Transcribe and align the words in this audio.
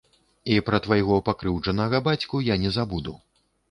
І 0.53 0.57
пра 0.69 0.79
твайго 0.85 1.19
пакрыўджанага 1.29 2.03
бацьку 2.11 2.45
я 2.53 2.61
не 2.67 2.77
забуду. 2.81 3.21